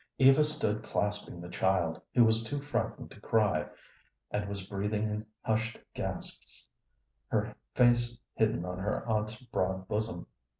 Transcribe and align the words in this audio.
Eva 0.17 0.43
stood 0.43 0.81
clasping 0.81 1.39
the 1.39 1.47
child, 1.47 2.01
who 2.15 2.25
was 2.25 2.43
too 2.43 2.59
frightened 2.59 3.11
to 3.11 3.21
cry, 3.21 3.67
and 4.31 4.49
was 4.49 4.63
breathing 4.65 5.07
in 5.07 5.27
hushed 5.43 5.77
gasps, 5.93 6.67
her 7.27 7.55
face 7.75 8.17
hidden 8.33 8.65
on 8.65 8.79
her 8.79 9.07
aunt's 9.07 9.39
broad 9.43 9.87
bosom. 9.87 10.25